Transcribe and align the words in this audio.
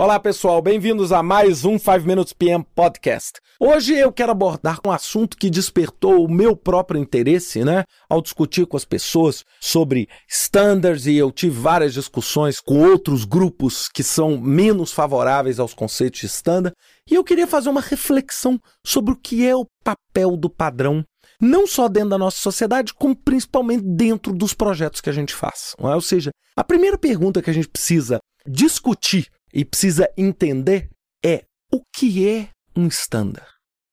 Olá 0.00 0.18
pessoal, 0.18 0.62
bem-vindos 0.62 1.12
a 1.12 1.22
mais 1.22 1.66
um 1.66 1.78
5 1.78 2.06
Minutes 2.06 2.32
PM 2.32 2.64
Podcast. 2.74 3.32
Hoje 3.60 3.94
eu 3.94 4.10
quero 4.10 4.32
abordar 4.32 4.78
um 4.82 4.90
assunto 4.90 5.36
que 5.36 5.50
despertou 5.50 6.24
o 6.24 6.30
meu 6.30 6.56
próprio 6.56 6.98
interesse, 6.98 7.62
né? 7.62 7.84
Ao 8.08 8.22
discutir 8.22 8.64
com 8.64 8.78
as 8.78 8.86
pessoas 8.86 9.44
sobre 9.60 10.08
standards 10.26 11.04
e 11.04 11.16
eu 11.16 11.30
tive 11.30 11.60
várias 11.60 11.92
discussões 11.92 12.60
com 12.60 12.78
outros 12.82 13.26
grupos 13.26 13.90
que 13.92 14.02
são 14.02 14.40
menos 14.40 14.90
favoráveis 14.90 15.60
aos 15.60 15.74
conceitos 15.74 16.20
de 16.20 16.26
standard 16.28 16.74
e 17.06 17.14
eu 17.14 17.22
queria 17.22 17.46
fazer 17.46 17.68
uma 17.68 17.82
reflexão 17.82 18.58
sobre 18.82 19.12
o 19.12 19.16
que 19.16 19.46
é 19.46 19.54
o 19.54 19.66
papel 19.84 20.34
do 20.34 20.48
padrão 20.48 21.04
não 21.38 21.66
só 21.66 21.88
dentro 21.88 22.10
da 22.10 22.18
nossa 22.18 22.38
sociedade, 22.38 22.94
como 22.94 23.14
principalmente 23.14 23.82
dentro 23.84 24.32
dos 24.32 24.54
projetos 24.54 25.02
que 25.02 25.10
a 25.10 25.12
gente 25.12 25.34
faz. 25.34 25.74
É? 25.78 25.94
Ou 25.94 26.00
seja, 26.00 26.30
a 26.56 26.64
primeira 26.64 26.96
pergunta 26.96 27.42
que 27.42 27.50
a 27.50 27.52
gente 27.52 27.68
precisa 27.68 28.18
discutir 28.46 29.28
e 29.52 29.64
precisa 29.64 30.10
entender 30.16 30.88
é 31.24 31.44
o 31.72 31.82
que 31.94 32.26
é 32.26 32.50
um 32.76 32.86
standard 32.88 33.48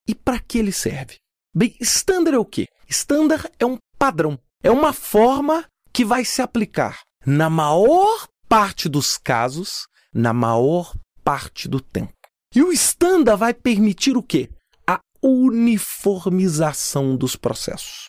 e 0.06 0.14
para 0.14 0.38
que 0.38 0.58
ele 0.58 0.72
serve. 0.72 1.16
Bem, 1.54 1.74
standard 1.80 2.36
é 2.36 2.38
o 2.38 2.44
quê? 2.44 2.66
Standard 2.88 3.50
é 3.58 3.66
um 3.66 3.78
padrão, 3.98 4.38
é 4.62 4.70
uma 4.70 4.92
forma 4.92 5.64
que 5.92 6.04
vai 6.04 6.24
se 6.24 6.40
aplicar 6.40 7.00
na 7.26 7.50
maior 7.50 8.26
parte 8.48 8.88
dos 8.88 9.18
casos, 9.18 9.86
na 10.12 10.32
maior 10.32 10.94
parte 11.22 11.68
do 11.68 11.80
tempo. 11.80 12.12
E 12.54 12.62
o 12.62 12.72
standard 12.72 13.38
vai 13.38 13.52
permitir 13.52 14.16
o 14.16 14.22
quê? 14.22 14.48
A 14.86 15.00
uniformização 15.22 17.16
dos 17.16 17.36
processos. 17.36 18.06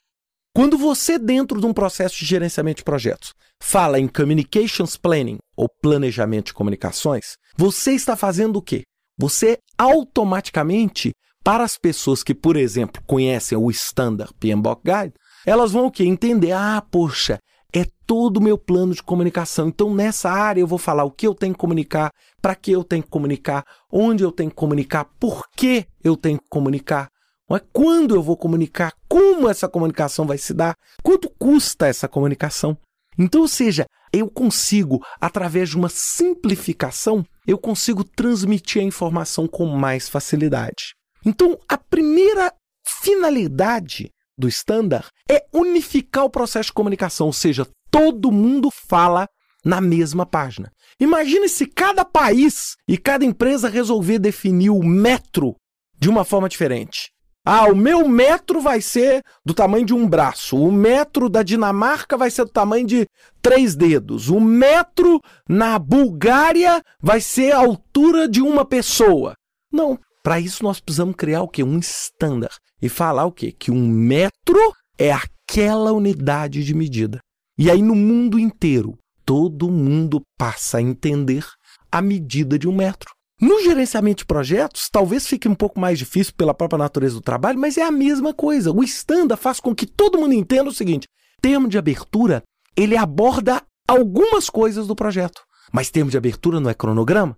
Quando 0.53 0.77
você, 0.77 1.19
dentro 1.19 1.59
de 1.59 1.65
um 1.65 1.73
processo 1.73 2.17
de 2.17 2.25
gerenciamento 2.25 2.77
de 2.77 2.83
projetos, 2.83 3.33
fala 3.61 3.99
em 3.99 4.07
communications 4.07 4.97
planning 4.97 5.37
ou 5.55 5.67
planejamento 5.81 6.47
de 6.47 6.53
comunicações, 6.53 7.37
você 7.55 7.91
está 7.91 8.15
fazendo 8.15 8.57
o 8.57 8.61
quê? 8.61 8.83
Você 9.17 9.59
automaticamente, 9.77 11.11
para 11.43 11.63
as 11.63 11.77
pessoas 11.77 12.23
que, 12.23 12.33
por 12.33 12.55
exemplo, 12.55 13.01
conhecem 13.05 13.57
o 13.57 13.69
Standard 13.69 14.33
PMBOK 14.39 14.81
Guide, 14.83 15.13
elas 15.45 15.71
vão 15.71 15.85
o 15.85 15.91
quê? 15.91 16.03
Entender, 16.03 16.51
ah, 16.51 16.83
poxa, 16.89 17.37
é 17.73 17.85
todo 18.07 18.37
o 18.37 18.41
meu 18.41 18.57
plano 18.57 18.93
de 18.93 19.03
comunicação. 19.03 19.67
Então, 19.67 19.93
nessa 19.93 20.31
área, 20.31 20.61
eu 20.61 20.67
vou 20.67 20.79
falar 20.79 21.03
o 21.03 21.11
que 21.11 21.27
eu 21.27 21.35
tenho 21.35 21.53
que 21.53 21.59
comunicar, 21.59 22.11
para 22.41 22.55
que 22.55 22.71
eu 22.71 22.83
tenho 22.83 23.03
que 23.03 23.09
comunicar, 23.09 23.63
onde 23.91 24.23
eu 24.23 24.31
tenho 24.31 24.49
que 24.49 24.55
comunicar, 24.55 25.05
por 25.19 25.43
que 25.55 25.85
eu 26.03 26.17
tenho 26.17 26.39
que 26.39 26.47
comunicar, 26.49 27.07
não 27.49 27.57
é? 27.57 27.61
quando 27.73 28.15
eu 28.15 28.21
vou 28.21 28.37
comunicar, 28.37 28.93
como 29.07 29.49
essa 29.49 29.67
comunicação 29.67 30.25
vai 30.25 30.37
se 30.37 30.53
dar, 30.53 30.75
quanto 31.01 31.29
custa 31.39 31.87
essa 31.87 32.07
comunicação. 32.07 32.77
Então, 33.17 33.41
ou 33.41 33.47
seja, 33.47 33.85
eu 34.13 34.29
consigo, 34.29 35.03
através 35.19 35.69
de 35.69 35.77
uma 35.77 35.89
simplificação, 35.89 37.25
eu 37.45 37.57
consigo 37.57 38.03
transmitir 38.03 38.81
a 38.81 38.85
informação 38.85 39.47
com 39.47 39.65
mais 39.65 40.07
facilidade. 40.07 40.93
Então, 41.25 41.57
a 41.67 41.77
primeira 41.77 42.53
finalidade 43.01 44.09
do 44.37 44.47
standard 44.47 45.07
é 45.29 45.45
unificar 45.53 46.23
o 46.23 46.29
processo 46.29 46.67
de 46.67 46.73
comunicação, 46.73 47.27
ou 47.27 47.33
seja, 47.33 47.67
todo 47.91 48.31
mundo 48.31 48.69
fala 48.87 49.27
na 49.65 49.81
mesma 49.81 50.25
página. 50.25 50.71
Imagine 50.99 51.49
se 51.49 51.65
cada 51.65 52.05
país 52.05 52.75
e 52.87 52.97
cada 52.97 53.25
empresa 53.25 53.67
resolver 53.67 54.19
definir 54.19 54.69
o 54.69 54.83
metro 54.83 55.55
de 55.99 56.09
uma 56.09 56.23
forma 56.23 56.47
diferente. 56.47 57.09
Ah, 57.45 57.65
o 57.65 57.75
meu 57.75 58.07
metro 58.07 58.61
vai 58.61 58.81
ser 58.81 59.23
do 59.45 59.53
tamanho 59.53 59.85
de 59.85 59.93
um 59.93 60.07
braço. 60.07 60.57
O 60.57 60.71
metro 60.71 61.29
da 61.29 61.41
Dinamarca 61.41 62.17
vai 62.17 62.29
ser 62.29 62.45
do 62.45 62.51
tamanho 62.51 62.85
de 62.85 63.07
três 63.41 63.75
dedos. 63.75 64.29
O 64.29 64.39
metro 64.39 65.21
na 65.47 65.79
Bulgária 65.79 66.81
vai 67.01 67.21
ser 67.21 67.53
a 67.53 67.59
altura 67.59 68.27
de 68.27 68.41
uma 68.41 68.65
pessoa. 68.65 69.33
Não, 69.71 69.97
para 70.23 70.39
isso 70.39 70.63
nós 70.63 70.79
precisamos 70.79 71.15
criar 71.15 71.41
o 71.41 71.47
quê? 71.47 71.63
Um 71.63 71.79
estándar. 71.79 72.51
E 72.81 72.89
falar 72.89 73.25
o 73.25 73.31
quê? 73.31 73.51
Que 73.51 73.71
um 73.71 73.87
metro 73.87 74.59
é 74.97 75.11
aquela 75.11 75.91
unidade 75.91 76.63
de 76.63 76.73
medida. 76.73 77.19
E 77.57 77.69
aí 77.71 77.81
no 77.81 77.95
mundo 77.95 78.37
inteiro, 78.37 78.97
todo 79.25 79.71
mundo 79.71 80.21
passa 80.37 80.77
a 80.77 80.81
entender 80.81 81.45
a 81.91 82.01
medida 82.01 82.59
de 82.59 82.67
um 82.67 82.75
metro. 82.75 83.09
No 83.41 83.63
gerenciamento 83.63 84.19
de 84.19 84.25
projetos, 84.25 84.89
talvez 84.91 85.25
fique 85.25 85.47
um 85.47 85.55
pouco 85.55 85.79
mais 85.79 85.97
difícil 85.97 86.33
pela 86.35 86.53
própria 86.53 86.77
natureza 86.77 87.15
do 87.15 87.21
trabalho, 87.21 87.57
mas 87.57 87.77
é 87.77 87.83
a 87.83 87.91
mesma 87.91 88.33
coisa. 88.33 88.71
O 88.71 88.83
standard 88.83 89.41
faz 89.41 89.61
com 89.61 89.73
que 89.73 89.85
todo 89.85 90.19
mundo 90.19 90.33
entenda 90.33 90.69
o 90.69 90.73
seguinte: 90.73 91.07
termo 91.41 91.69
de 91.69 91.77
abertura, 91.77 92.43
ele 92.75 92.97
aborda 92.97 93.63
algumas 93.87 94.49
coisas 94.49 94.87
do 94.87 94.95
projeto. 94.95 95.41
Mas 95.71 95.89
termo 95.89 96.11
de 96.11 96.17
abertura 96.17 96.59
não 96.59 96.69
é 96.69 96.73
cronograma. 96.73 97.37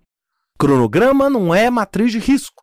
Cronograma 0.58 1.30
não 1.30 1.54
é 1.54 1.70
matriz 1.70 2.10
de 2.10 2.18
risco. 2.18 2.62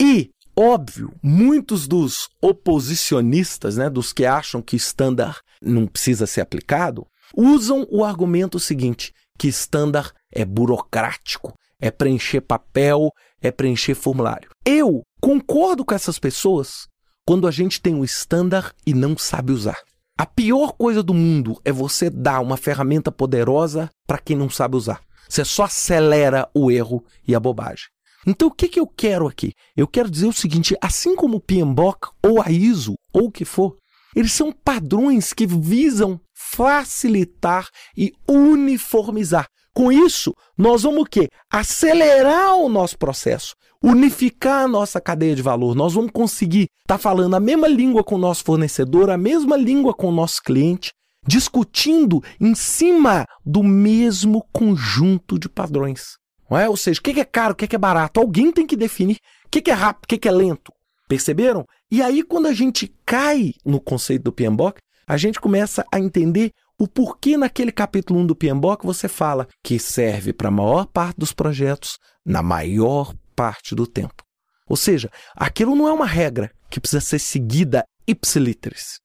E, 0.00 0.30
óbvio, 0.56 1.12
muitos 1.22 1.88
dos 1.88 2.28
oposicionistas, 2.40 3.76
né, 3.76 3.90
dos 3.90 4.12
que 4.12 4.24
acham 4.24 4.62
que 4.62 4.76
standard 4.76 5.38
não 5.60 5.86
precisa 5.86 6.26
ser 6.26 6.42
aplicado, 6.42 7.06
usam 7.36 7.86
o 7.90 8.04
argumento 8.04 8.60
seguinte, 8.60 9.12
que 9.36 9.48
standard 9.48 10.12
é 10.32 10.44
burocrático, 10.44 11.54
é 11.80 11.90
preencher 11.90 12.40
papel, 12.40 13.10
é 13.40 13.50
preencher 13.50 13.94
formulário. 13.94 14.50
Eu 14.64 15.02
concordo 15.20 15.84
com 15.84 15.94
essas 15.94 16.18
pessoas 16.18 16.86
quando 17.26 17.46
a 17.46 17.50
gente 17.50 17.80
tem 17.80 17.94
um 17.94 18.04
standard 18.04 18.72
e 18.86 18.94
não 18.94 19.16
sabe 19.16 19.52
usar. 19.52 19.78
A 20.16 20.26
pior 20.26 20.72
coisa 20.72 21.02
do 21.02 21.14
mundo 21.14 21.60
é 21.64 21.70
você 21.70 22.10
dar 22.10 22.40
uma 22.40 22.56
ferramenta 22.56 23.12
poderosa 23.12 23.88
para 24.06 24.18
quem 24.18 24.36
não 24.36 24.50
sabe 24.50 24.76
usar. 24.76 25.00
Você 25.28 25.44
só 25.44 25.64
acelera 25.64 26.48
o 26.54 26.70
erro 26.70 27.04
e 27.26 27.34
a 27.34 27.40
bobagem. 27.40 27.86
Então, 28.26 28.48
o 28.48 28.50
que, 28.50 28.68
que 28.68 28.80
eu 28.80 28.86
quero 28.86 29.28
aqui? 29.28 29.52
Eu 29.76 29.86
quero 29.86 30.10
dizer 30.10 30.26
o 30.26 30.32
seguinte: 30.32 30.76
assim 30.82 31.14
como 31.14 31.36
o 31.36 31.40
PMBOK 31.40 32.08
ou 32.22 32.42
a 32.42 32.50
ISO 32.50 32.94
ou 33.12 33.26
o 33.26 33.30
que 33.30 33.44
for, 33.44 33.76
eles 34.16 34.32
são 34.32 34.50
padrões 34.50 35.32
que 35.32 35.46
visam 35.46 36.20
facilitar 36.34 37.68
e 37.96 38.12
uniformizar. 38.26 39.46
Com 39.78 39.92
isso, 39.92 40.34
nós 40.56 40.82
vamos 40.82 41.02
o 41.02 41.04
quê? 41.04 41.28
Acelerar 41.48 42.56
o 42.56 42.68
nosso 42.68 42.98
processo, 42.98 43.54
unificar 43.80 44.64
a 44.64 44.66
nossa 44.66 45.00
cadeia 45.00 45.36
de 45.36 45.40
valor. 45.40 45.72
Nós 45.76 45.94
vamos 45.94 46.10
conseguir 46.10 46.66
estar 46.80 46.96
tá 46.96 46.98
falando 46.98 47.36
a 47.36 47.38
mesma 47.38 47.68
língua 47.68 48.02
com 48.02 48.16
o 48.16 48.18
nosso 48.18 48.42
fornecedor, 48.42 49.08
a 49.08 49.16
mesma 49.16 49.56
língua 49.56 49.94
com 49.94 50.08
o 50.08 50.12
nosso 50.12 50.42
cliente, 50.42 50.90
discutindo 51.24 52.20
em 52.40 52.56
cima 52.56 53.24
do 53.46 53.62
mesmo 53.62 54.44
conjunto 54.52 55.38
de 55.38 55.48
padrões. 55.48 56.16
É? 56.50 56.68
Ou 56.68 56.76
seja, 56.76 56.98
o 56.98 57.02
que 57.04 57.20
é 57.20 57.24
caro, 57.24 57.52
o 57.52 57.56
que 57.56 57.76
é 57.76 57.78
barato? 57.78 58.18
Alguém 58.18 58.50
tem 58.50 58.66
que 58.66 58.76
definir 58.76 59.18
o 59.46 59.48
que 59.48 59.70
é 59.70 59.74
rápido, 59.74 60.12
o 60.12 60.18
que 60.18 60.26
é 60.26 60.32
lento. 60.32 60.72
Perceberam? 61.08 61.64
E 61.88 62.02
aí, 62.02 62.24
quando 62.24 62.46
a 62.46 62.52
gente 62.52 62.92
cai 63.06 63.52
no 63.64 63.80
conceito 63.80 64.24
do 64.24 64.32
PMBOK, 64.32 64.80
a 65.06 65.16
gente 65.16 65.40
começa 65.40 65.84
a 65.92 66.00
entender 66.00 66.50
o 66.78 66.86
porquê 66.86 67.36
naquele 67.36 67.72
capítulo 67.72 68.20
1 68.20 68.26
do 68.26 68.36
PMBOK 68.36 68.86
você 68.86 69.08
fala 69.08 69.48
que 69.64 69.78
serve 69.78 70.32
para 70.32 70.48
a 70.48 70.52
maior 70.52 70.86
parte 70.86 71.18
dos 71.18 71.32
projetos 71.32 71.98
na 72.24 72.42
maior 72.42 73.12
parte 73.34 73.74
do 73.74 73.86
tempo. 73.86 74.22
Ou 74.68 74.76
seja, 74.76 75.10
aquilo 75.34 75.74
não 75.74 75.88
é 75.88 75.92
uma 75.92 76.06
regra 76.06 76.52
que 76.70 76.78
precisa 76.78 77.00
ser 77.00 77.18
seguida 77.18 77.84
ipsiliteris. 78.06 79.00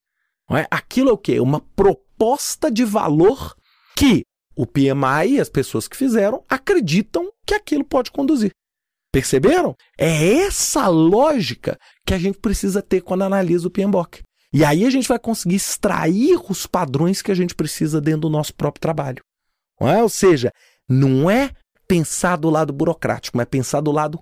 Não 0.47 0.57
é? 0.57 0.67
Aquilo 0.69 1.09
é 1.09 1.13
o 1.13 1.17
quê? 1.17 1.39
Uma 1.39 1.59
proposta 1.59 2.69
de 2.69 2.85
valor 2.85 3.55
que 3.95 4.23
o 4.55 4.67
PMI 4.67 5.35
e 5.35 5.39
as 5.39 5.49
pessoas 5.49 5.87
que 5.87 5.97
fizeram 5.97 6.43
acreditam 6.47 7.31
que 7.45 7.55
aquilo 7.55 7.83
pode 7.83 8.11
conduzir. 8.11 8.51
Perceberam? 9.11 9.75
É 9.97 10.41
essa 10.41 10.87
lógica 10.87 11.79
que 12.05 12.13
a 12.13 12.19
gente 12.19 12.39
precisa 12.39 12.81
ter 12.81 13.01
quando 13.01 13.23
analisa 13.23 13.67
o 13.67 13.71
PMBOK. 13.71 14.21
E 14.53 14.63
aí 14.63 14.85
a 14.85 14.89
gente 14.89 15.07
vai 15.07 15.17
conseguir 15.17 15.55
extrair 15.55 16.39
os 16.47 16.67
padrões 16.67 17.21
que 17.21 17.31
a 17.31 17.35
gente 17.35 17.55
precisa 17.55 17.99
dentro 17.99 18.21
do 18.21 18.29
nosso 18.29 18.53
próprio 18.53 18.81
trabalho. 18.81 19.23
É? 19.81 20.01
Ou 20.03 20.09
seja, 20.09 20.51
não 20.87 21.29
é 21.29 21.51
pensar 21.87 22.37
do 22.37 22.49
lado 22.49 22.71
burocrático, 22.71 23.35
mas 23.35 23.47
é 23.47 23.49
pensar 23.49 23.81
do 23.81 23.91
lado 23.91 24.19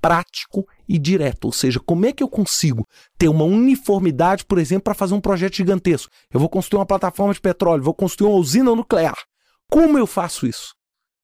prático 0.00 0.66
e 0.88 0.98
direto. 0.98 1.46
Ou 1.46 1.52
seja, 1.52 1.80
como 1.80 2.06
é 2.06 2.12
que 2.12 2.22
eu 2.22 2.28
consigo 2.28 2.86
ter 3.18 3.28
uma 3.28 3.44
uniformidade, 3.44 4.44
por 4.44 4.58
exemplo, 4.58 4.84
para 4.84 4.94
fazer 4.94 5.14
um 5.14 5.20
projeto 5.20 5.56
gigantesco? 5.56 6.12
Eu 6.30 6.38
vou 6.38 6.48
construir 6.48 6.80
uma 6.80 6.86
plataforma 6.86 7.32
de 7.32 7.40
petróleo, 7.40 7.82
vou 7.82 7.94
construir 7.94 8.30
uma 8.30 8.38
usina 8.38 8.74
nuclear. 8.74 9.16
Como 9.70 9.98
eu 9.98 10.06
faço 10.06 10.46
isso? 10.46 10.74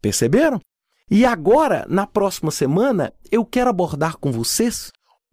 Perceberam? 0.01 0.61
E 1.11 1.25
agora, 1.25 1.85
na 1.89 2.07
próxima 2.07 2.51
semana, 2.51 3.13
eu 3.31 3.45
quero 3.45 3.71
abordar 3.71 4.17
com 4.17 4.33
vocês 4.33 4.91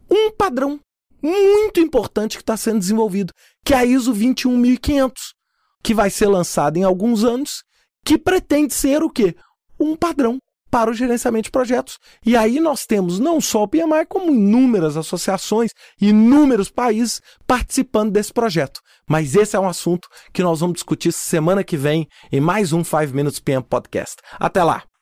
um 0.09 0.31
padrão 0.31 0.79
muito 1.23 1.79
importante 1.79 2.37
que 2.37 2.43
está 2.43 2.57
sendo 2.57 2.79
desenvolvido, 2.79 3.33
que 3.65 3.73
é 3.73 3.77
a 3.77 3.85
ISO 3.85 4.13
21500, 4.13 5.33
que 5.81 5.93
vai 5.93 6.09
ser 6.09 6.27
lançada 6.27 6.77
em 6.77 6.83
alguns 6.83 7.23
anos, 7.23 7.63
que 8.05 8.17
pretende 8.17 8.73
ser 8.73 9.01
o 9.01 9.09
quê? 9.09 9.35
Um 9.79 9.95
padrão 9.95 10.37
para 10.69 10.89
o 10.89 10.93
gerenciamento 10.93 11.45
de 11.45 11.51
projetos. 11.51 11.99
E 12.25 12.35
aí 12.35 12.59
nós 12.59 12.85
temos 12.85 13.19
não 13.19 13.39
só 13.39 13.63
o 13.63 13.67
PMI, 13.67 14.07
como 14.09 14.33
inúmeras 14.33 14.97
associações, 14.97 15.69
inúmeros 16.01 16.69
países 16.69 17.21
participando 17.45 18.11
desse 18.11 18.33
projeto. 18.33 18.81
Mas 19.07 19.35
esse 19.35 19.55
é 19.55 19.59
um 19.59 19.69
assunto 19.69 20.07
que 20.33 20.41
nós 20.41 20.61
vamos 20.61 20.75
discutir 20.75 21.11
semana 21.11 21.63
que 21.63 21.77
vem 21.77 22.07
em 22.31 22.41
mais 22.41 22.73
um 22.73 22.83
5 22.83 23.13
Minutes 23.13 23.39
PM 23.39 23.63
Podcast. 23.63 24.15
Até 24.39 24.63
lá! 24.63 24.92